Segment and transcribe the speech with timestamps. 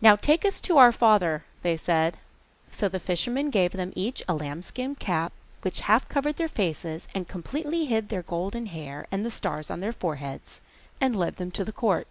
[0.00, 2.20] 'Now take us to our father,' said they.
[2.74, 7.28] So the fisherman gave them each a lambskin cap which half covered their faces, and
[7.28, 10.62] completely hid their golden hair and the stars on their foreheads,
[10.98, 12.06] and led them to the court.